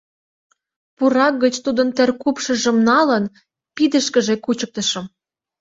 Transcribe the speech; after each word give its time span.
Пурак 0.97 1.33
гыч 1.43 1.55
тудын 1.65 1.89
теркупшыжым 1.97 2.77
налын, 2.89 3.23
пидышкыже 3.75 4.35
кучыктышым... 4.45 5.05